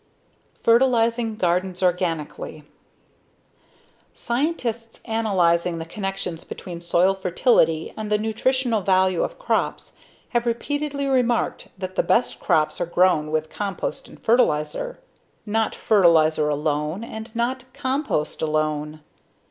Fertilizing 0.63 1.35
Gardens 1.35 1.83
Organically 1.83 2.63
Scientists 4.15 4.99
analyzing 5.05 5.77
the 5.77 5.85
connections 5.85 6.43
between 6.43 6.81
soil 6.81 7.13
fertility 7.13 7.93
and 7.95 8.11
the 8.11 8.17
nutritional 8.17 8.81
value 8.81 9.21
of 9.21 9.37
crops 9.37 9.93
have 10.29 10.47
repeatedly 10.47 11.05
remarked 11.05 11.67
that 11.77 11.93
the 11.95 12.01
best 12.01 12.39
crops 12.39 12.81
are 12.81 12.87
grown 12.87 13.29
with 13.29 13.51
compost 13.51 14.07
and 14.07 14.19
fertilizer. 14.19 14.97
Not 15.45 15.75
fertilizer 15.75 16.49
alone 16.49 17.03
and 17.03 17.29
not 17.35 17.65
compost 17.71 18.41
alone. 18.41 19.01